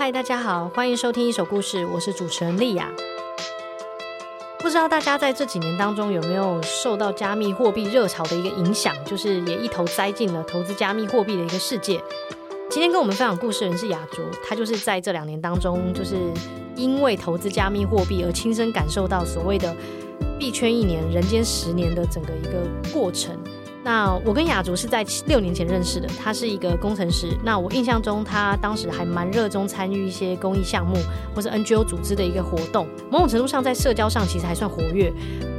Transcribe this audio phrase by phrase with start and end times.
[0.00, 2.88] 嗨，大家好，欢迎收听一手故事，我是主持人丽雅。
[4.60, 12.00] 不知道大家在这几年当中有没有受到加密货币热潮的一个影响，就是也一头栽进了投资加密货币的一个世界。
[12.70, 16.14] 今天跟我们分享故事的人是雅卓，他就是在这两年当中，就是
[16.76, 19.74] 因为投资加密货币而亲身感受到所谓的
[20.38, 22.62] 币圈一年、人间十年的整个一个
[22.92, 23.36] 过程。
[23.88, 27.28] 那我跟雅竹是在六年前认识的，他是一个工程师。
[27.42, 30.94] 那我印象中，他当时还蛮热衷参与一些公益项目
[31.34, 35.10] 或是 NGO 组织的一个活动，某种程度上在社交上其实还算活跃。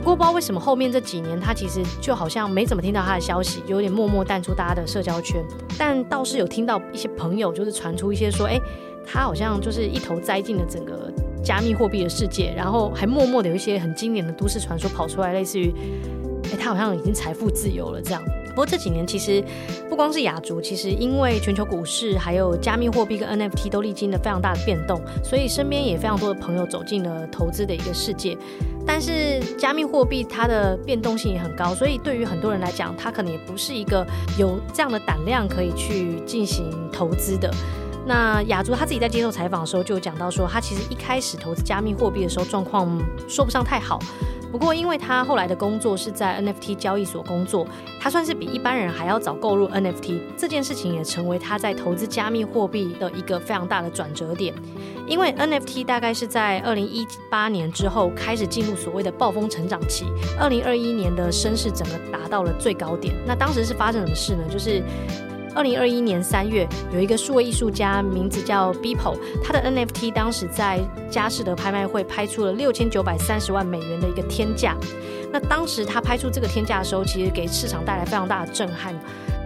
[0.04, 5.44] 不过不知道为什么后面这几年，他其实就好像没怎么听到他的消息，有点默默淡出大家的社交圈。
[5.76, 8.62] 但倒是有听到一些朋友就是传出一些说，哎，
[9.08, 11.12] 他好像就是一头栽进了整个
[11.44, 15.74] 加密货币的世界，然后还默默的有一些很经典的都市传说跑出来，类似于。
[16.52, 18.24] 哎，他好像已经财富自由了这样。
[18.50, 19.42] 不过这几年其实
[19.90, 28.38] 不光是雅族，其实因为全球股市还有加密货币跟 NFT 都历经了非常大的变动，所以身边也非常多的朋友走进了投资的一个世界。
[28.86, 34.06] 但是加密货币它的变动性也很高，所以对于很多人来讲，它可能也不是一个
[34.38, 37.50] 有这样的胆量可以去进行投资的。
[38.06, 44.00] 那雅筑他自己在接受采访的时候就讲到说，他其实一开始投资加密货币的时候状况说不上太好。
[44.52, 47.68] 不过，因为他后来的工作是在 NFT 交易所工作，
[48.00, 50.22] 他算是比一般人还要早购入 NFT。
[50.36, 54.54] 这件事情也成为他在投资加密货币的一个非常大的转折点。
[55.08, 60.06] 因为 NFT 大概是在二零一八年之后开始进入所谓的暴风成长期，
[60.40, 63.14] 二零二一年的声势整个达到了最高点。
[63.26, 64.44] 那当时是发生什么事呢？
[64.50, 64.84] 就是。
[65.60, 70.80] 二零二一年三月，有一个数位艺术家，名字叫 Beeple，他的 NFT 当时在
[71.12, 74.78] 佳士得拍卖会拍出了六千九百三十万美元的一个天价。
[75.34, 78.98] 那当时他拍出这个天价的时候，其实给市场带来非常大的震撼。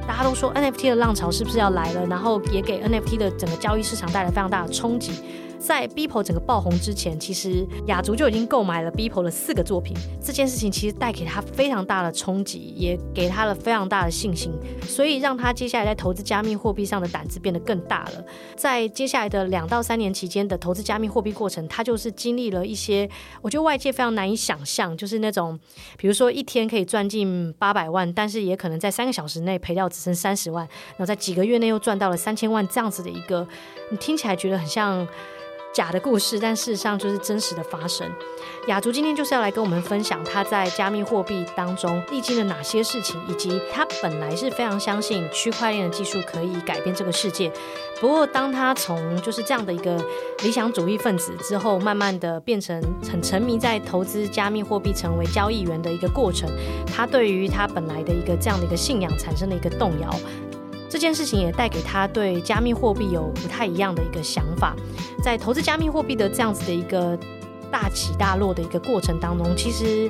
[0.08, 2.06] 大家都说 NFT 的浪潮是不是要来了？
[2.06, 5.14] 然后也给 NFT 的整个交易市场带来非常大的冲击。
[5.66, 9.96] 在 Beeple 整个爆红之前，其实雅竹就已经购买了 Beeple 的四个作品。
[10.22, 18.26] 这件事情其实带给他非常大的冲击，也给他了非常大的信心，所以让他接下来在投资加密货币上的胆子变得更大了。
[18.58, 23.10] 在接下来的两到三年期间的投资加密货币过程，他就是经历了一些
[23.42, 25.58] 我觉得外界非常难以想象，就是那种
[25.98, 33.48] 比如说一天可以赚进八百万，但是也可能在三个小时内赔掉只剩三十万，然后在几个月内又赚到了三千万这样子的一个，
[33.90, 35.08] 你听起来觉得很像。
[35.74, 38.10] 假的故事，但事实上就是真实的发生。
[38.68, 47.52] 雅竹今天就是要来跟我们分享他在加密货币当中历经了哪些事情，以及他本来是非常相信区块链的技术可以改变这个世界。
[48.00, 50.02] 不过，当他从就是这样的一个
[50.44, 56.50] 理想主义分子之后，慢慢的变成很沉迷在投资加密货币，成为交易员的一个过程，
[56.86, 60.14] 他对于他本来的一个这样的一个信仰产生了一个动摇。
[60.94, 64.76] 这件事情也带给他对加密货币有不太一样的一个想法，
[65.24, 67.18] 在投资加密货币的这样子的一个
[67.72, 70.08] 大起大落的一个过程当中，其实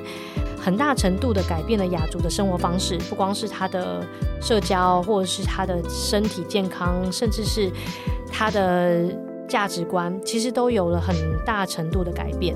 [0.60, 4.06] 很大程度的改变了雅筑的生活方式，不光是他的
[4.42, 7.72] 社交，或者是他的身体健康，甚至是
[8.30, 9.08] 他的
[9.48, 12.54] 价值观，其实都有了很大程度的改变。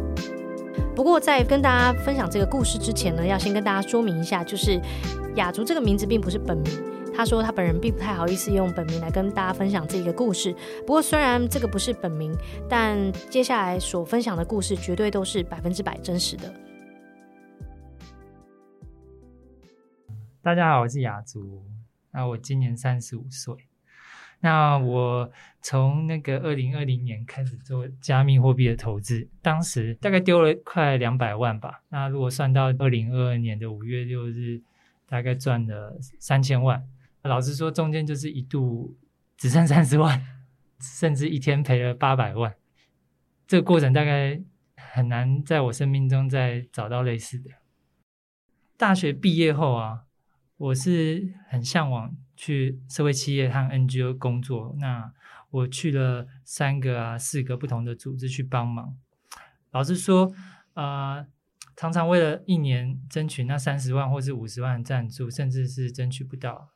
[0.95, 4.79] 不过在跟大家分享这个故事之前呢，要先跟大家说明一下，就是
[5.37, 6.71] 雅筑这个名字并不是本名。
[7.19, 10.55] 他说他本人并不太好意思用本名来跟大家分享这个故事。
[10.83, 12.33] 不过虽然这个不是本名，
[12.71, 16.55] 但接下来所分享的故事绝对都是百分之百真实的。
[20.41, 21.61] 大家好，我是雅筑。
[22.13, 23.53] 那我今年三十五岁。
[24.39, 25.29] 那我
[25.61, 31.83] 从那个二零二零年开始做加密货币的投资，当时大概丢了快两百万吧。
[31.89, 34.61] 那如果算到二零二二年的五月六日，
[35.09, 36.81] 大概赚了三千万。
[37.23, 38.97] 老实说，中间就是一度
[39.37, 40.23] 只剩三十万，
[40.81, 42.55] 甚至一天赔了八百万。
[43.47, 44.41] 这个过程大概
[44.77, 47.51] 很难在我生命中再找到类似的。
[48.77, 50.05] 大学毕业后啊，
[50.57, 54.77] 我是很向往去社会企业和 NGO 工作。
[54.79, 55.13] 那
[55.51, 58.97] 我去了三个啊、四个不同的组织去帮忙。
[59.73, 60.33] 老实说，
[60.75, 61.27] 啊、
[61.75, 66.71] 常常为了一年争取那三十万或是五十万赞助，甚至是争取不到。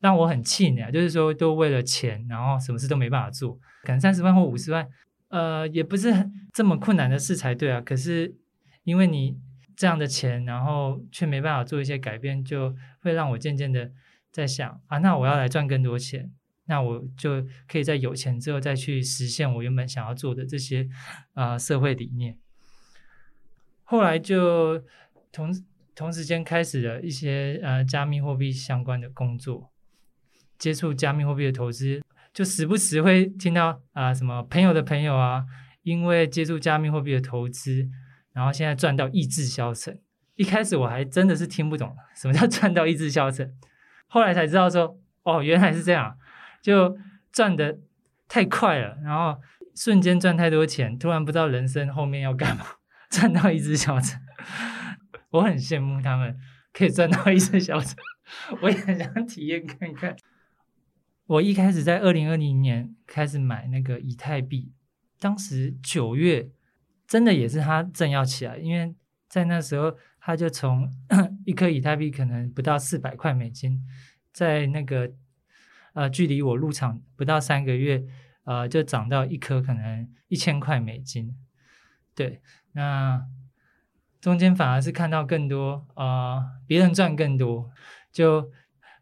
[0.00, 3.58] 让我很气馁，就是说都为了钱，然后什么事都没办法做。
[3.82, 4.88] 可能三十万或五十万，
[5.28, 6.12] 呃，也不是
[6.52, 7.80] 这么困难的事才对啊。
[7.80, 8.36] 可是
[8.84, 9.38] 因为你
[9.76, 13.90] 这样的钱，然后却没办法做一些改变，就会让我渐渐的
[14.30, 16.30] 在想啊，那我要来赚更多钱，
[16.66, 20.88] 那我就可以在有钱之后再去实现我原本想要做的这些
[21.34, 22.36] 啊、呃、社会理念。
[23.84, 24.84] 后来就
[25.32, 25.50] 同
[25.94, 29.70] 同时间开始了一些呃加密货币相关的工作。
[30.58, 32.02] 接触加密货币的投资，
[32.32, 35.44] 就时不时会听到啊、什么朋友的朋友啊，
[35.82, 37.88] 因为接触加密货币的投资，
[38.32, 40.00] 然后现在赚到意志消沉。
[40.34, 43.52] 一开始我还真的是听不懂什么叫赚到意志消沉，
[44.06, 46.16] 后来才知道说哦，原来是这样，
[46.62, 46.96] 就
[47.32, 47.78] 赚得
[48.28, 49.40] 太快了，然后
[49.74, 52.64] 瞬间赚太多钱，突然不知道人生后面要干嘛，
[53.10, 54.20] 赚到意志消沉。
[55.30, 56.36] 我很羡慕他们
[56.72, 57.96] 可以赚到意志消沉，
[58.62, 60.16] 我也很想体验看看。
[61.28, 64.72] 我一开始在二零二零年开始买那个以太币，
[65.18, 66.50] 当时九月
[67.06, 68.94] 真的也是它正要起来，因为
[69.28, 69.96] 在那时候。
[70.20, 70.92] 它就从
[71.46, 73.82] 一颗以太币可能不到四百块美金，
[74.30, 75.10] 在那个
[75.94, 78.04] 呃距离我入场不到三个月，
[78.44, 81.34] 呃就涨到一颗可能一千块美金。
[82.14, 82.42] 对，
[82.72, 83.24] 那
[84.20, 87.70] 中间反而是看到更多啊，呃，别人赚更多，
[88.12, 88.50] 就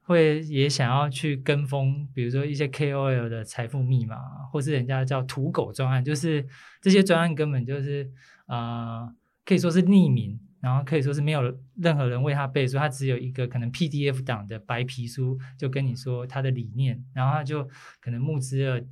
[0.06, 4.16] 会也想要去跟风，比如说一些 KOL 的财富密码，
[4.50, 6.46] 或是人家叫土狗专案，就是
[6.80, 8.10] 这些专案根本就是
[8.46, 9.14] 啊，呃，
[9.44, 10.40] 可以说是匿名。
[10.58, 17.68] 然后可以说是没有任何人为他背书，他只有一个可能 PDF 档的白皮书，就跟你说他的理念，然后他就
[18.00, 18.84] 可能募资了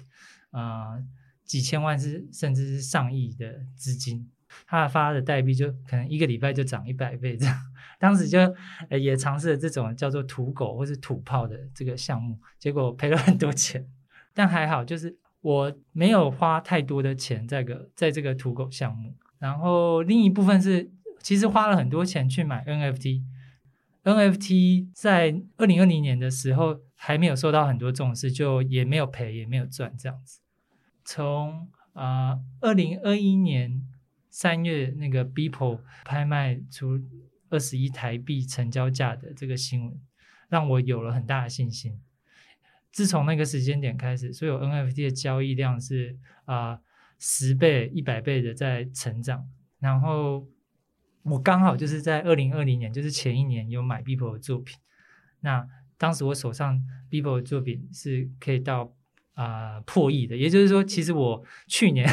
[0.53, 1.03] 呃
[1.45, 4.31] 几千万是甚至是上亿的资金，
[4.67, 7.57] 他发的代币就可能一个礼拜就涨一百倍这样。
[7.99, 8.39] 当时就
[8.91, 13.87] 也尝试了这种叫做土狗或是土炮的这个项目，结果赔了很多钱，
[14.33, 20.91] 但还好就是我没有花太多的钱在个在这个土狗项目，然后另一部分是。
[21.23, 30.41] 其实花了很多钱去买 NFT，NFT 在二零二零年的时候还没有受到很多重视，就也没有赔也没有赚这样子。
[31.03, 33.89] 从啊二零二一年
[34.29, 37.01] 三月那个 Beeple 拍卖出
[37.51, 40.01] 二十一台币成交价的这个新闻，
[40.49, 42.01] 让我有了很大的信心。
[42.93, 46.81] 自从那个时间点开始，所有 NFT 的交易量是啊
[47.19, 49.49] 十倍、一百倍的在成长，
[49.79, 50.47] 然后。
[51.27, 54.77] 我刚好就是在二零二零年，就是前一年有买 Beeple 的作品。
[55.41, 55.67] 那
[55.97, 56.79] 当时我手上
[57.11, 58.93] Beeple 的作品是可以到
[59.33, 62.07] 啊、破亿的，也就是说，其实我去年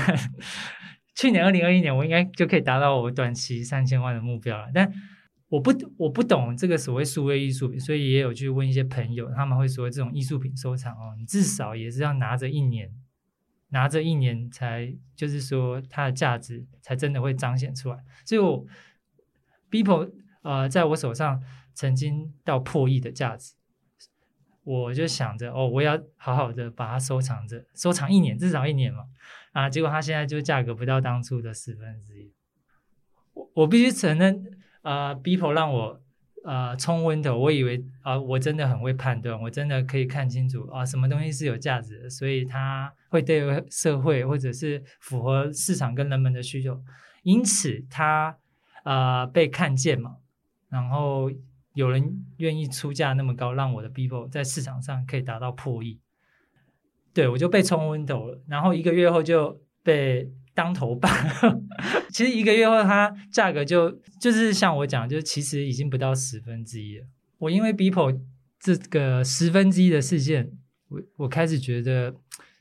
[1.13, 4.71] 去年二零二一年我应该就可以达到我短期三千万的目标了。
[4.73, 4.89] 但
[5.51, 12.91] 我不我不懂这个所谓数位艺术品，所以也有去问一些朋友，他们会说这种艺术品收藏哦，你至少也是要拿着一年，
[13.69, 17.99] 拿着一年才就是说它的价值才真的会彰显出来。
[18.25, 18.65] 所以我。
[19.71, 20.11] Beeple
[20.41, 21.41] 呃，在我手上
[21.73, 23.53] 曾经到破亿的价值，
[24.65, 29.05] 我就想着哦，我要好好的把它收藏着，收藏一年，至少一年嘛。
[29.53, 32.33] 啊，结果它现在就价格不到当初的十分之一。
[33.33, 34.43] 我我必须承认，
[34.81, 36.01] 呃，Beeple 让我
[36.43, 46.81] 呃冲 window，，我以为啊、我真的很会判断，我真的可以看清楚啊、什么东西是有价值的，所以它会对社会或者是符合市场跟人们的需求，
[47.23, 48.37] 因此它。
[48.83, 50.15] 啊、呃，被看见嘛，
[50.67, 51.29] 然后
[51.75, 55.99] 有人愿意出价那么高，让我的 Beeple 在市场上可以达到破亿，
[57.13, 58.41] 对，我就被冲昏头了。
[58.47, 61.11] 然后一个月后就被当头棒，
[62.11, 63.89] 其实一个月后它价格就
[64.19, 67.05] 就是像我讲，就其实已经不到十分之一了。
[67.37, 68.19] 我因为 Beeple
[68.59, 70.51] 这个十分之一的事件，
[70.89, 72.15] 我我开始觉得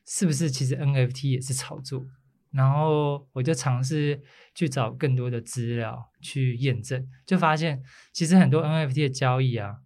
[0.06, 2.06] 是不是其实 NFT 也是炒作？
[2.52, 4.20] 然后我就尝试
[4.54, 7.82] 去找更多的资料去验证，就发现
[8.12, 9.76] 其实很多 NFT 的交易啊，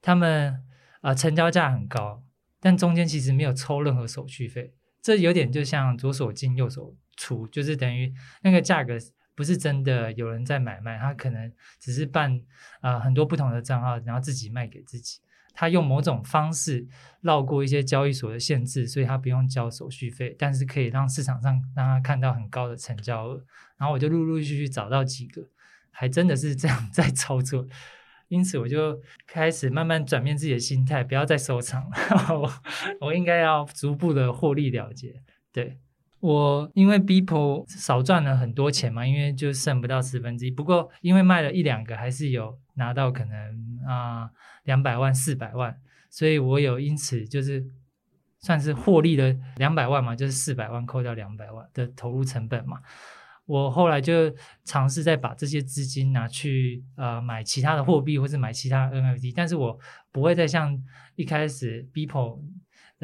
[0.00, 0.62] 他们
[1.02, 2.22] 啊、成交价很高，
[2.58, 8.96] 但中间其实没有抽任何手续费，这有点就像左手进右手出，就是等于那个价格
[9.34, 12.40] 不是真的有人在买卖，他可能只是办
[12.80, 15.20] 啊、很多不同的账号，然后自己卖给自己。
[15.56, 16.84] 他用某种方式
[17.20, 23.44] 绕过一些交易所的限制，所以他不用交手续费，但是可以让市场上让他看到很高的成交额。
[23.76, 25.48] 然后我就陆陆续续找到几个，
[25.92, 27.64] 还真的是这样 在操作，
[28.26, 31.96] 因此我就开始慢慢转变自己的心态，不要再收藏了。
[32.34, 32.52] 我
[33.00, 35.22] 我应该要逐步的获利了结。
[35.52, 35.78] 对，
[36.24, 40.50] 我因为 Beeple 少赚了很多钱嘛，因为就剩不到十分之一。
[40.50, 43.36] 不过因为卖了一两个，还是有拿到可能
[43.86, 44.30] 啊。
[44.64, 45.78] 两百万、四百万，
[46.08, 47.62] 所以我有因此就是
[48.38, 52.80] 算是获利了两百万嘛，就是四百万扣掉两百万的投入成本嘛。
[53.44, 59.78] 我后来就尝试再把这些资金拿去呃买其他的货币或是买其他 NFT，但是我
[60.10, 60.82] 不会再像
[61.14, 62.40] 一开始 Beeple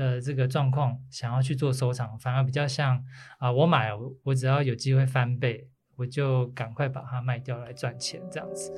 [0.00, 3.04] 的这个状况想要去做收藏，反而比较像
[3.36, 3.90] 啊、我买
[4.22, 8.72] 我只要有机会翻倍，我就赶快把它卖掉来赚钱这样子。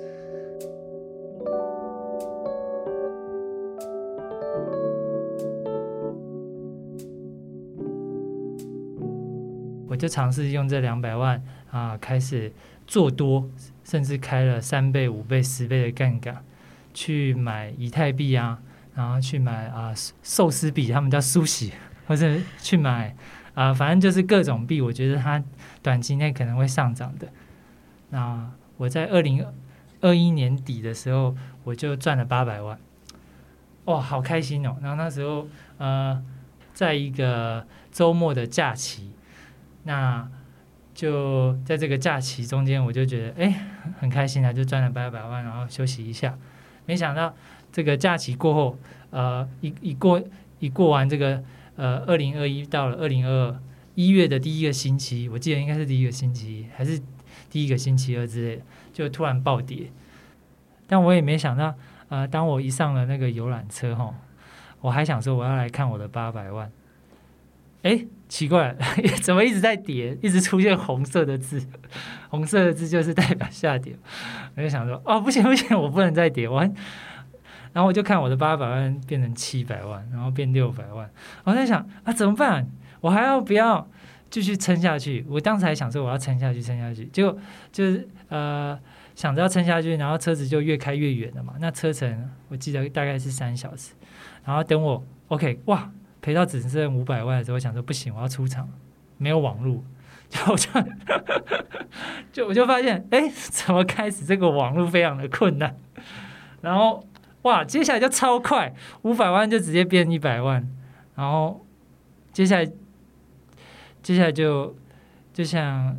[9.88, 12.52] 我就尝试用这两百万啊，开始
[12.84, 13.48] 做多，
[13.84, 16.44] 甚至开了三倍、五倍、十倍的杠杆，
[16.92, 18.60] 去买以太币啊，
[18.94, 21.72] 然后去买啊寿司币，他们叫苏喜，
[22.06, 23.14] 或者去买
[23.54, 25.42] 啊，反正就是各种币，我觉得它
[25.82, 27.28] 短期内可能会上涨的。
[28.10, 29.46] 那我在二零
[30.00, 31.34] 二一年底的时候，
[31.64, 32.78] 我就赚了八百万，
[33.84, 34.76] 哇，好开心哦！
[34.82, 36.22] 然后那时候呃，
[36.74, 39.12] 在一个周末的假期。
[39.84, 40.28] 那
[40.94, 43.66] 就在这个假期中间，我就觉得哎，
[43.98, 46.38] 很开心啊，就赚了八百万，然后休息一下。
[46.86, 47.34] 没想到
[47.72, 48.78] 这个假期过后，
[49.10, 50.22] 呃，一一过
[50.60, 51.42] 一过完这个
[51.76, 53.60] 呃，二零二一到了二零二二
[53.94, 57.00] 一月的第一个星期，我记得应该是第一个星期还是
[57.50, 58.62] 第一个星期二之类的，
[58.92, 59.90] 就突然暴跌。
[60.86, 61.74] 但我也没想到，
[62.08, 64.14] 呃，当我一上了那个游览车哈，
[64.80, 66.70] 我还想说我要来看我的八百万，
[67.82, 68.04] 哎。
[68.32, 68.74] 奇怪，
[69.20, 71.62] 怎么一直在跌，一直出现红色的字，
[72.30, 73.94] 红色的字就是代表下跌。
[74.56, 76.48] 我就想说，哦，不行不行，我不能再跌。
[76.48, 76.66] 我，
[77.72, 81.10] 然后我就看我的八百万变成七百万，然后变六百万。
[81.44, 82.66] 我在想啊，怎么办？
[83.00, 83.88] 我还要不要
[84.30, 85.24] 继续撑下去？
[85.28, 87.06] 我当时还想说我要撑下去，撑下去。
[87.06, 87.38] 结果
[87.70, 88.78] 就是呃，
[89.14, 91.54] 想着要撑下去，然后车子就越开越远了嘛。
[91.60, 93.92] 那车程我记得大概是三小时。
[94.44, 95.90] 然后等我 OK，哇！
[96.20, 98.68] 赔到只剩五百万的时候，我想说不行，我要出场，
[99.18, 99.84] 没有网路，
[100.28, 100.70] 就我就
[102.32, 105.76] 就我就发现，哎，怎么开始这个网路非常的困难？
[106.60, 107.04] 然后
[107.42, 108.72] 哇，接下来就超快，
[109.02, 110.68] 五百万就直接变一百万，
[111.14, 111.66] 然后
[112.32, 112.64] 接下来
[114.02, 114.74] 接下来就
[115.32, 115.96] 就像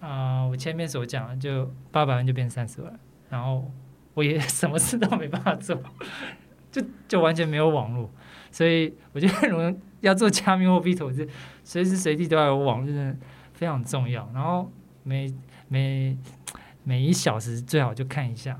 [0.00, 3.68] 啊、我前面所讲的，就八百万就变三十万，然后
[4.14, 5.76] 我也 什么事都没办法做，
[6.70, 8.08] 就就完全没有网络。
[8.52, 11.28] 所以我觉得，如果要做加密货币投资，
[11.64, 13.16] 随时随地都要有网络，真的
[13.52, 14.30] 非常重要。
[14.32, 14.70] 然后
[15.02, 15.34] 每
[15.66, 16.16] 每
[16.84, 18.58] 每一小时最好就看一下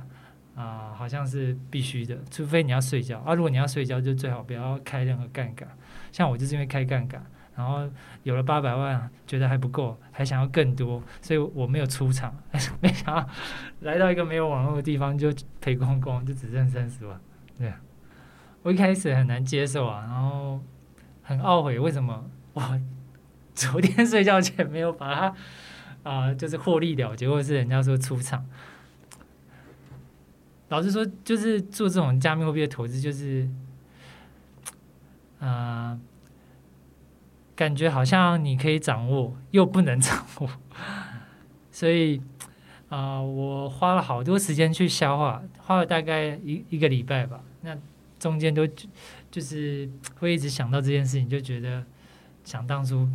[0.58, 3.32] 啊、好像是必须的，除非你要睡觉啊。
[3.32, 5.68] 如果你要睡觉，就最好不要开任何杠杆。
[6.10, 7.24] 像我就是因为开杠杆，
[7.54, 7.88] 然后
[8.24, 12.34] 有了八百万，觉得还不够，还想要更多，所以我没有出场。
[12.82, 13.28] 没想到
[13.82, 17.20] 来到一个没有网络的地方，就赔光光，就只剩三十万，
[17.56, 17.72] 对。
[18.62, 20.60] 我一开始很难接受啊，然后
[21.22, 22.80] 很懊悔，为什么我
[23.54, 25.34] 昨天睡觉前没有把它
[26.02, 28.44] 啊、就是获利了结，或是人家说出场。
[30.68, 33.48] 老实说，就是做这种加密货币的投资，就是
[35.40, 35.98] 啊、
[37.54, 40.50] 感觉好像你可以掌握，又不能掌握，
[41.72, 42.20] 所以
[42.88, 47.42] 啊、我花了好多时间去消化，花了大概一一个礼拜吧。
[47.62, 47.76] 那
[48.18, 48.66] 中间都
[49.30, 51.84] 就是会一直想到这件事情，就觉得
[52.44, 53.08] 想当初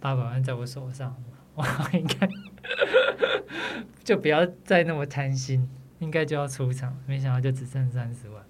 [0.00, 1.14] 八百万在我手上，
[1.54, 2.28] 我应该
[4.04, 8.42] 就不要再那么贪心，应该就要出场，没想到就只剩三十万。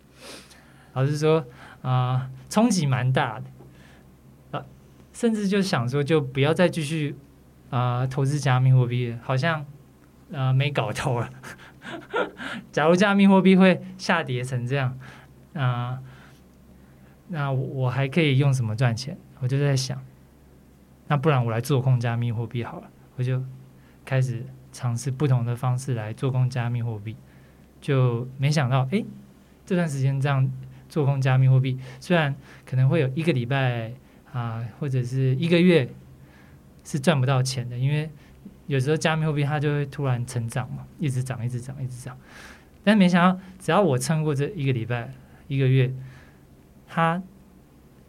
[0.95, 1.45] 老实说
[1.83, 4.65] 啊，冲击蛮大的啊，
[5.13, 7.17] 甚至就想说就不要再继续
[7.71, 9.65] 啊投资加密货币，好像
[10.33, 11.31] 啊没搞头了。
[12.73, 14.99] 假如加密货币会下跌成这样。
[15.55, 16.03] 啊，
[17.29, 19.17] 那我还可以用什么赚钱？
[19.41, 20.03] 我就在想，
[21.09, 22.91] 那不然我来做空加密货币好了。
[23.17, 23.43] 我就
[24.05, 27.17] 开始尝试不同的方式来做空加密货币，
[27.81, 29.05] 就没想到，哎，
[29.65, 30.51] 这段时间这样
[30.89, 33.93] 做空加密货币，虽然可能会有一个礼拜
[34.33, 35.89] 啊，或者是一个月
[36.85, 38.11] 是赚不到钱的，因为
[38.67, 42.17] 有时候加密货币它就会突然成长嘛，一直涨，一直涨，一直涨。
[42.85, 45.13] 但没想到，只要我撑过这一个礼拜。
[45.49, 45.95] 一个月，
[46.89, 47.23] 它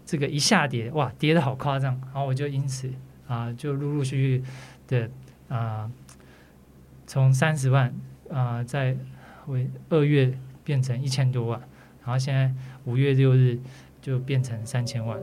[0.04, 2.92] 这个一下跌，哇，跌得好夸张，然后我就因此
[3.28, 4.44] 啊、就陆陆续续
[4.88, 5.08] 的
[5.48, 5.88] 啊、
[7.06, 7.94] 从三十万
[8.32, 8.98] 啊、在
[9.48, 11.60] 为二月变成一千多万，
[12.04, 12.54] 然后现在
[12.86, 13.60] 五月六日
[14.02, 15.20] 就变成三千万。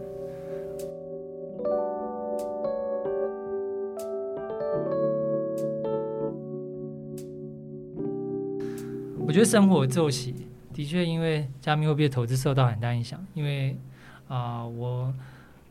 [9.26, 10.34] 我觉得生活作息。
[10.72, 13.24] 的确，因为加密货币的投资受到很大影响。
[13.32, 13.76] 因为
[14.26, 15.14] 啊、我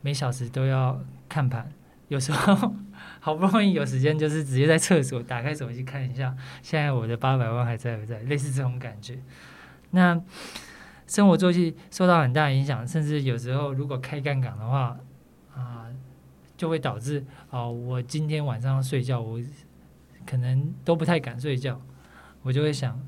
[0.01, 1.69] 每小时都要看盘，
[2.07, 2.74] 有时候
[3.24, 8.20] 好不容易有时间，就是直接在厕所打开手机看一下，现在我的八百万还在不在？
[8.24, 9.18] 类似这种感觉。
[9.92, 10.22] 那
[11.08, 14.98] 生活作息受到很大影响，甚至有时候如果开杠杆的话，
[15.56, 15.88] 啊、
[16.58, 19.39] 就会导致啊、我今天晚上睡觉，我
[20.25, 21.80] 可能都不太敢睡觉，
[22.42, 23.01] 我就会想。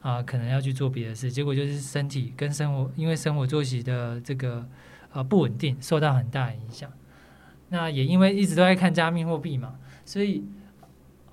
[0.00, 4.68] 啊，可能要去做别的事，结果就是身体跟生活，因为生活作息的这个
[5.12, 6.90] 呃不稳定，受到很大影响。
[7.68, 10.44] 那也因为一直都在看加密货币嘛，所以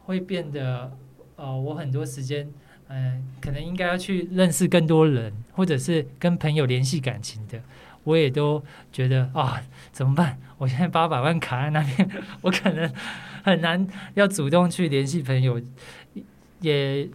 [0.05, 0.91] 会变得
[1.35, 2.49] 呃，我很多时间
[2.89, 7.59] 嗯、可能应该要去认识更多人，或者是跟朋友联系感情的，
[8.03, 10.37] 我也都觉得啊，怎么办？
[10.59, 12.07] 我现在八百万卡在那边，
[12.41, 12.93] 我可能
[13.43, 15.59] 很难要主动去联系朋友，
[16.59, 17.09] 也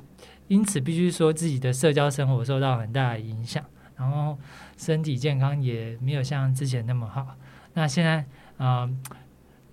[0.49, 3.65] 因此必须说自己的社交生活受到很大的影响，
[3.97, 4.37] 然后
[4.77, 7.37] 身体健康也没有像之前那么好。
[7.75, 8.25] 那现在
[8.59, 8.89] 啊、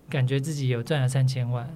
[0.09, 1.69] 感觉自己有赚了三千万，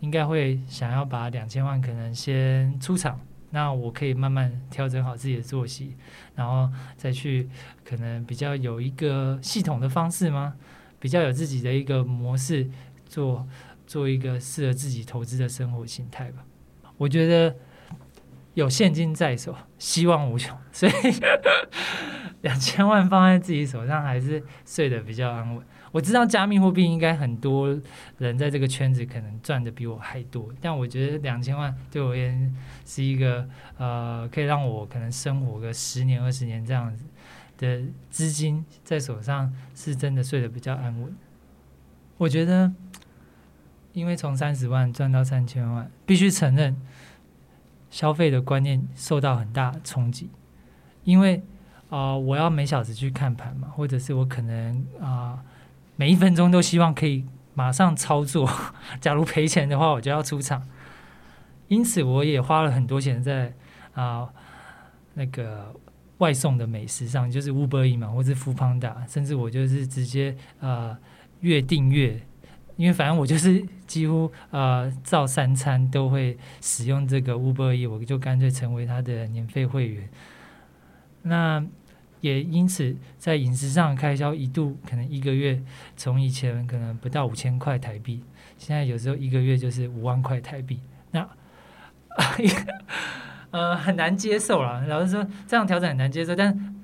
[0.00, 3.20] 应该会想要把两千万可能先出场，
[3.50, 5.96] 那我可以慢慢调整好自己的作息，
[6.34, 7.48] 然后再去
[7.84, 10.54] 可能比较有一个系统的方式吗？
[10.98, 12.68] 比较有自己的一个模式，
[13.06, 13.46] 做
[13.86, 16.44] 做一个适合自己投资的生活形态吧。
[16.96, 17.56] 我觉得
[18.54, 20.92] 有现金在手，希望无穷，所以
[22.42, 25.64] 两千万放在自己手上还是睡得比较安稳。
[25.92, 27.76] 我知道加密货币应该很多
[28.18, 32.54] 人在这个圈子可能赚的比我还多，但我觉得两千万对我而言
[32.86, 37.04] 是一个呃，可以让我可能生活个十年二十年这样子
[37.58, 41.12] 的资金在手上，是真的睡得比较安稳。
[42.18, 42.72] 我觉得，
[43.92, 46.80] 因为从三十万赚到三千万，必须承认
[47.90, 50.30] 消费的观念受到很大冲击，
[51.02, 51.42] 因为
[51.88, 55.42] 啊、我要每小时去看盘嘛，或者是我可能啊。
[56.00, 58.50] 每一分钟都希望可以马上操作，
[59.02, 60.66] 假如赔钱的话，我就要出场。
[61.68, 63.52] 因此，我也花了很多钱在
[63.92, 64.26] 啊、
[65.12, 65.74] 那个
[66.16, 70.98] 外送的美食上，就是 Uber E 嘛，或是 f o o Panda，甚至我就是直接啊、呃、
[71.40, 72.18] 月订阅，
[72.76, 80.08] 因为反正我就是几乎啊、呃、照三餐都会使用这个 Uber E，我就干脆成为他的年费会员。
[81.20, 81.62] 那。
[82.20, 85.62] 也因此，在饮食上的开销一度可能一个月
[85.96, 88.22] 从以前可能不到五千块台币，
[88.58, 90.80] 现在有时候一个月就是五万块台币，
[91.12, 91.28] 那
[93.50, 94.86] 呃很难接受了。
[94.86, 96.76] 老实说，这样调整很难接受，但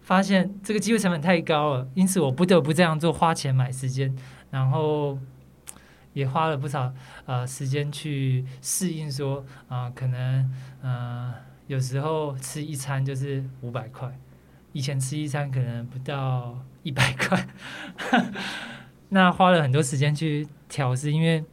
[0.00, 4.16] 发现这个机会成本太高了，因此我不得不这样做，花钱买时间，
[4.50, 5.18] 然后
[6.12, 6.92] 也花了不少
[7.26, 11.34] 呃时间去适应说，啊可能呃。
[11.70, 14.12] 有时候吃一餐就是五百块，
[14.72, 17.46] 以前吃一餐可能不到一百块，
[19.10, 21.44] 那花了很多时间去调试，因为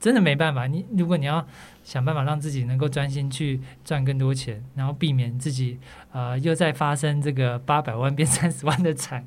[0.00, 0.66] 真的没办法。
[0.66, 1.46] 你如果你要
[1.84, 5.78] 想办法让自己能够专心去赚更多钱，然后避免自己
[6.12, 9.22] 啊、又再发生这个八百万变三十万的惨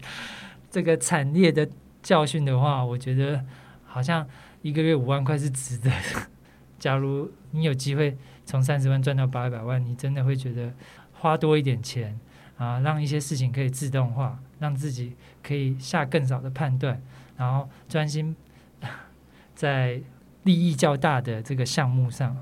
[0.72, 1.70] 这个惨烈的
[2.02, 3.46] 教训的话，我觉得
[3.86, 4.28] 好像
[4.64, 6.28] 一个月五万块是值得的。
[6.80, 8.18] 假如你有机会。
[8.46, 10.72] 从三十万赚到八百万，你真的会觉得
[11.14, 12.18] 花多一点钱
[12.58, 17.02] 啊，让一些事情可以自动化，让自己可以下更少的判断，
[17.38, 18.36] 然后专心
[19.56, 20.00] 在
[20.44, 22.38] 利益较大的这个项目上。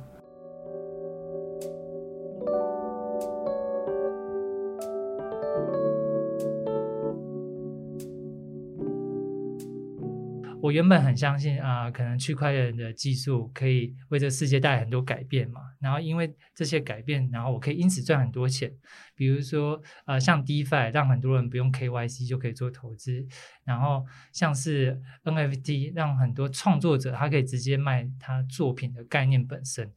[10.73, 15.61] 原本很相信啊、可能区块链的技术可以为这世界带来很多改变嘛。
[15.79, 18.71] 然后因为这些改变，然后我可以因此赚很多钱。
[19.15, 23.25] 比如说，呃，像 DeFi 让很多人不用 KYC 就可以做投资。
[23.63, 29.93] 然后像是 NFT 让很多创作者他可以直接卖他作品的概念本身。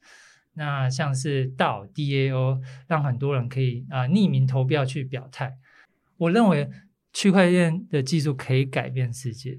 [0.52, 5.56] 那像是 DAO DAO 让很多人可以啊、匿名投票去表态。
[6.18, 6.68] 我认为
[7.12, 9.58] 区块链的技术可以改变世界。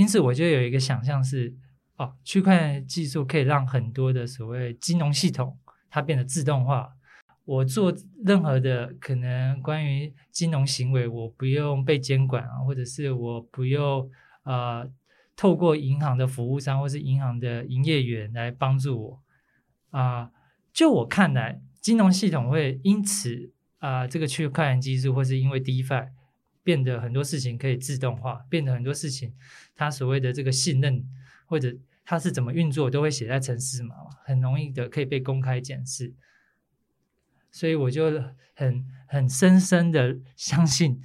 [0.00, 1.54] 因此，我就有一个想象是，
[1.96, 5.58] 哦，区块链技术可以让很多的所谓金融系统
[5.90, 6.94] 它变得自动化。
[7.44, 14.10] 我做任何的可能关于金融行为，我不用被监管啊，或者是我不用
[14.44, 14.90] 呃
[15.36, 19.22] 透过银行的服务商或是银行的营业员来帮助我
[19.90, 20.30] 啊，
[20.72, 26.08] 就我看来，金融系统会因此啊，这个区块链技术或是因为 DeFi。
[26.70, 29.34] 变得很多事情可以自动化，变得很多事情，
[29.74, 31.04] 它所谓的这个信任
[31.46, 36.14] 或者它是怎么运作，都会写在程式码，很容易的可以被公开检视。
[37.50, 38.22] 所以我就
[38.54, 41.02] 很很深深的相信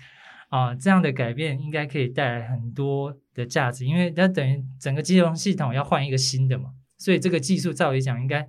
[0.50, 8.48] 啊，这样的改变应该可以带来很多的价值，因为它等于整个金融系统要换一个新的嘛，所以这个技术照理讲应该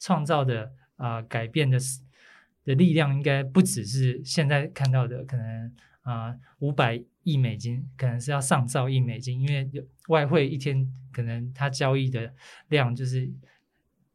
[0.00, 1.78] 创造的啊改变的
[2.64, 5.72] 的力量，应该不只是现在看到的可能。
[6.06, 9.68] 啊，五百亿美金可能是要上兆亿美金，因为
[10.06, 12.32] 外汇一天可能它交易的
[12.68, 13.28] 量就是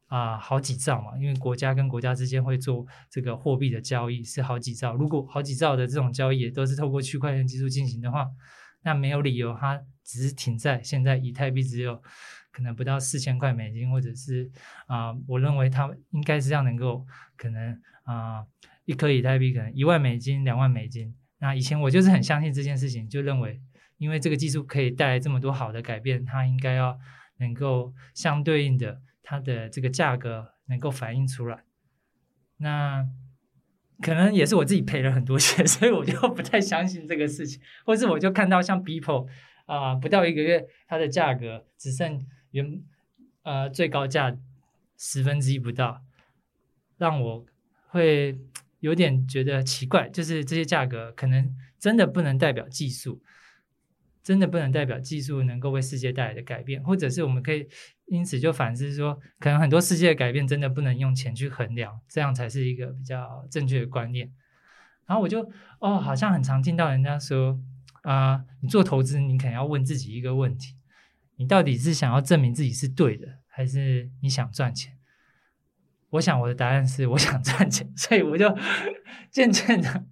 [0.08, 8.25] 啊好几兆嘛，因为国家跟国家之间会做这个货币的交易是好几兆，如果好几兆的这种交易也都是透过区块链技术进行的话，
[8.84, 12.01] 那没有理由它只是停在现在以太币只有
[12.51, 14.49] 可能不到四千块美金，或者是
[14.88, 18.45] 啊、我认为它应该是要能够可能啊、
[18.86, 21.13] 一颗以太币可能一万美金、两万美金。
[21.41, 23.60] 那以前我就是很相信这件事情，就认为
[23.97, 26.97] 因为这个技术可以带来这么多好的改变，它应该要
[27.39, 31.63] 能够相对应的它的这个价格能够反映出来。
[32.58, 33.04] 那
[34.04, 39.27] 可能也是我自己赔了很多钱， 所以我就不太相信这个事情，或是我就看到像 Beeple
[39.65, 42.84] 啊、不到一个月它的价格只剩原
[43.43, 44.38] 呃最高价
[44.97, 46.01] 十分之一不到，
[46.97, 47.45] 让我
[47.88, 48.38] 会
[48.82, 53.24] 有点觉得奇怪，就是这些价格可能真的不能代表技术。
[54.24, 57.67] 真的不能代表技术能够为世界带来的改变，或者是我们可以
[58.06, 64.32] 因此就反思说，可能很多世界的改变真的不能用钱去衡量，这样才是一个比较正确的观念。
[65.08, 65.41] 然后我就
[65.80, 67.60] 哦，好像很常听到人家说
[68.04, 70.76] 啊、你做投资，你可能要问自己一个问题：
[71.38, 74.96] 你到底是想要证明自己是对的，还是你想赚钱？
[76.12, 78.56] 我想我的答案是我想赚钱，所以我就
[79.30, 80.06] 渐渐的。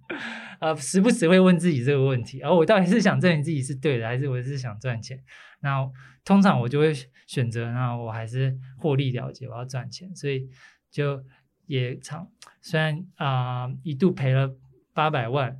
[0.60, 5.18] 呃，时不时会问自己这个问题，而、我到底是想证明自己是对的，还是我是想赚钱？
[5.60, 5.90] 那
[6.22, 6.92] 通常我就会
[7.26, 10.50] 选择，那我还是获利了结，我要赚钱，所以
[10.90, 11.24] 就
[11.64, 14.54] 也常虽然啊、一度赔了
[14.92, 15.56] 八百万，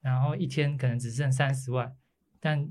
[0.00, 1.92] 然后一天可能只剩三十万，
[2.38, 2.68] 但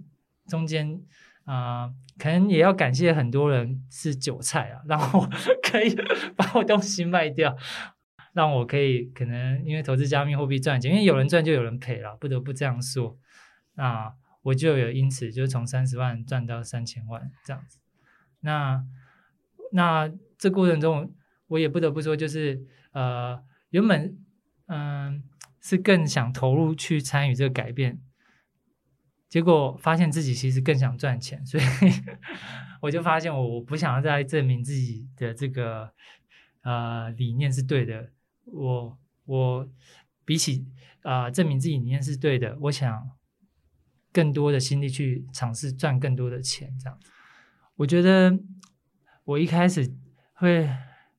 [0.48, 1.02] 中间
[1.46, 5.28] 啊、可能也要感谢很多人是韭菜啊， 然后
[5.64, 5.96] 可以
[6.36, 7.56] 把我东西卖掉。
[8.34, 13.18] 让我可以可能因为投资加密货币赚钱，因为有人赚就有人赔了，不得不这样说。
[13.76, 17.80] 那我就有因此就从三十万赚到三千万这样子。
[18.42, 18.84] 那
[19.72, 21.14] 那这过程中，
[21.48, 24.18] 我也不得不说，就是呃，原本
[24.68, 25.24] 嗯、
[25.62, 28.02] 是更想投入去参与这个改变，
[29.28, 31.64] 结果发现自己其实更想赚钱， 所以
[32.82, 35.92] 我就发现我我不想要再证明自己的这个
[36.62, 38.12] 呃理念是对的。
[38.46, 39.68] 我我
[40.24, 40.68] 比起
[41.02, 43.10] 啊、证明自己理念是对的，我想
[44.12, 46.74] 更多的心力去尝试赚更多的钱。
[46.80, 47.00] 这样，
[47.76, 48.40] 我觉得
[49.24, 49.94] 我一开始
[50.34, 50.70] 会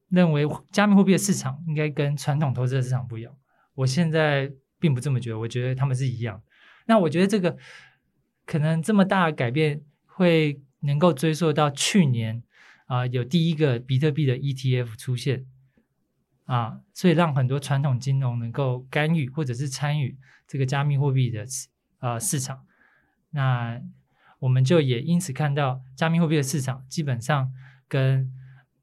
[0.09, 3.37] 认为加密货币的市场应该跟传统投资的市场不一样。
[3.75, 6.42] 我现在并不这么觉得，我觉得他们是一样。
[6.87, 7.57] 那我觉得这个
[8.46, 12.42] 可能这么大的改变会能够追溯到去年
[12.87, 15.44] 啊、有第一个比特币的 ETF 出现。
[16.44, 21.44] 啊，所以让很多传统金融能够干预或者是参与这个加密货币的
[21.98, 22.64] 呃市场，
[23.30, 23.82] 那
[24.38, 27.52] 我们就也因此看到加密货币的市场基本上
[27.88, 28.32] 跟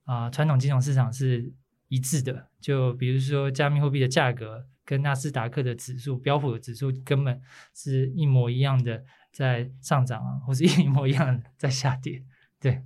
[0.03, 1.53] 啊、传统金融市场是
[1.87, 2.49] 一致的。
[2.59, 7.41] 就比如说加密货币的价格跟纳斯达克的指数、标普的指数根本
[7.73, 12.23] 是一模一样的在上涨啊，或是一模一样的在下跌。
[12.61, 12.81] 对，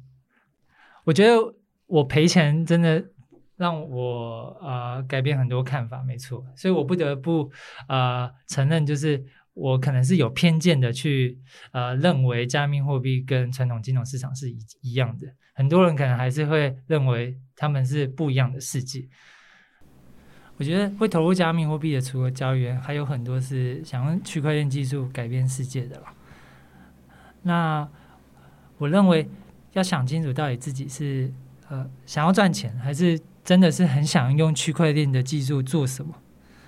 [1.03, 1.35] 我觉得
[1.85, 3.05] 我赔钱真的。
[3.59, 7.51] 让我呃改变很多看法，没错，所以我不得不
[7.87, 11.39] 呃承认，就是我可能是有偏见的去
[11.71, 19.09] 呃认为加密货币跟传统金融市场是一一样的，很多人可能还是会认为他们是不一样的世界。
[20.57, 26.13] 我觉得会投入加密货币的，除了交易员，还有很多是想用区块链技术改变世界的啦。
[27.47, 27.87] 那
[28.77, 29.27] 我认为
[29.73, 31.33] 要想清楚到底自己是
[31.69, 33.19] 呃想要赚钱还是。
[33.47, 36.13] 真的是很想用区块链的技术做什么？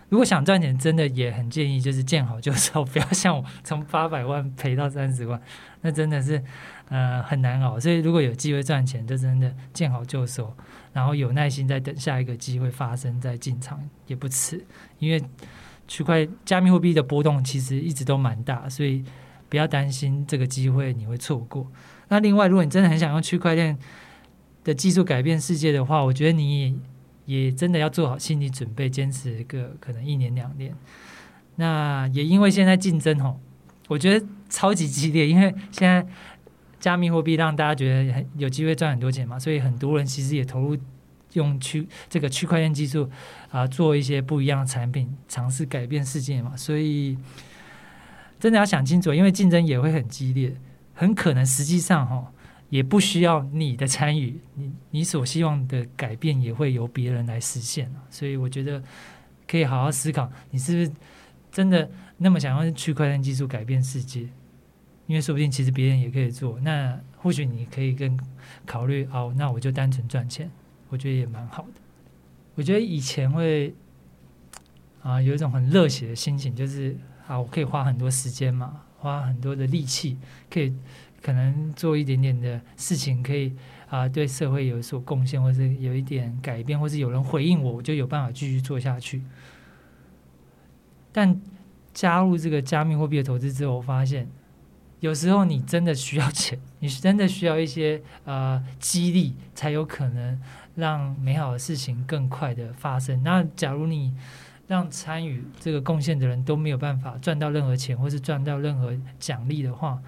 [0.08, 5.42] 如果想赚钱，真的也很建议就是见好就收， 不要像我从八百万赔到三十万，
[5.82, 6.42] 那真的是
[6.88, 7.78] 呃很难熬。
[7.78, 10.56] 所以如果有机会赚钱，就真的见好就收，
[10.94, 14.66] 然后有耐心再等下一个机会发生再进场也不迟。
[15.00, 15.22] 因为
[15.86, 19.04] 区块加密货币的波动其实一直都蛮大，所以
[19.50, 21.70] 不要担心这个机会你会错过。
[22.08, 23.78] 那另外，如果你真的很想用区块链，
[24.64, 26.74] 的技术改变世界的话，我觉得你也
[27.26, 30.76] 也真的要做好心理准备，坚持个可能一年两年。
[31.56, 33.40] 那也因为现在竞争吼，
[33.88, 36.06] 我觉得超级激烈，因为现在
[36.80, 40.78] 加密货币让大家觉得很有机会赚很多钱嘛，所以很多人其实也投入
[41.34, 43.10] 用区这个区块链技术
[43.52, 46.56] 啊、做一些不一样的产品，尝试改变世界嘛。
[46.56, 47.18] 所以
[48.40, 50.56] 真的要想清楚，因为竞争也会很激烈，
[50.94, 52.28] 很可能实际上吼。
[52.70, 57.92] 也不需要你的参与，你你所希望的改变也会由别人来实现。
[58.12, 58.80] 所以我觉得
[59.48, 60.92] 可以好好思考，你是不是
[61.52, 64.30] 真的那么想用区块链技术改变世界？
[65.08, 66.60] 因为说不定其实别人也可以做。
[66.60, 68.16] 那或许你可以跟
[68.68, 70.48] 考虑哦，那我就单纯赚钱，
[70.90, 71.82] 我觉得也蛮好的。
[72.54, 73.74] 我觉得以前会
[75.02, 76.96] 啊有一种很热血的心情，就是
[77.30, 80.18] 啊我可以花很多时间嘛，花很多的力气，
[80.50, 80.74] 可以
[81.22, 83.54] 可能做一点点的事情，可以
[83.88, 89.22] 啊、对社会有所贡献，或是有一点改变，或是有人回应我，我就有办法继续做下去。
[91.12, 91.40] 但
[91.94, 94.28] 加入这个加密货币的投资之后，我发现
[95.02, 100.42] 有时候你真的需要钱，你是真的需要一些呃激励，才有可能
[100.76, 103.22] 让美好的事情更快的发生。
[103.22, 104.16] 那假如你
[104.70, 110.00] 让参与这个贡献的人都没有办法赚到任何钱，或是赚到任何奖励的话，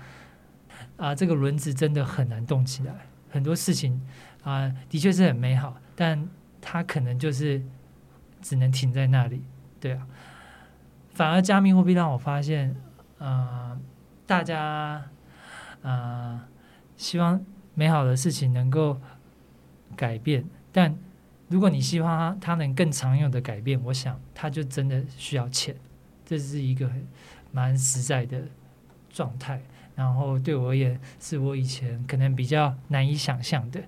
[0.98, 2.94] 啊、这个轮子真的很难动起来。
[3.32, 4.00] 很多事情
[4.44, 6.30] 啊、的确是很美好，但
[6.62, 7.60] 它可能就是
[8.40, 9.44] 只能停在那里，
[9.80, 10.06] 对啊。
[11.10, 12.76] 反而加密货币让我发现，
[13.18, 13.76] 呃，
[14.28, 15.10] 大家
[15.82, 16.40] 呃
[16.96, 17.44] 希望
[17.74, 19.02] 美好的事情能够
[19.96, 20.96] 改变，但
[21.52, 25.76] 如果你希望他他能更常用的改变，我想他就真的需要钱，
[26.26, 26.90] 这是一个
[27.52, 28.44] 蛮实在的
[29.10, 29.62] 状态。
[29.94, 33.84] 然后对我而言，是我以前可能比较难以想象的。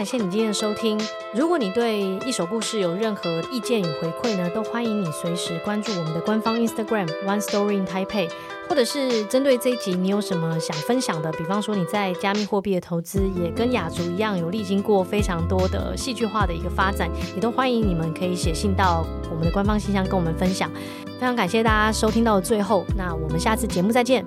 [0.00, 0.98] 感谢你今天的收听。
[1.34, 8.30] 如果你对一首故事有任何意见与回馈呢，都欢迎你随时关注我们的官方 Instagram One Story in Taipei，
[8.66, 20.70] 或者是针对这一集你有什么想分享的，比方说你在加密货币的投资也跟雅筑一样有历经过非常多的戏剧化的一个发展，也都欢迎你们可以写信到我们的官方信箱跟我们分享。
[21.04, 24.24] 非常感谢大家收听到最后，那我们下次节目再见。